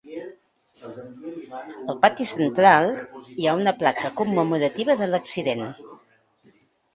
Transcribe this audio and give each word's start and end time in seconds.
Al 1.93 1.99
pati 2.05 2.25
central 2.29 2.89
hi 3.43 3.47
ha 3.47 3.53
una 3.59 3.75
placa 3.83 4.13
commemorativa 4.23 4.97
de 5.03 5.11
l'accident. 5.13 5.63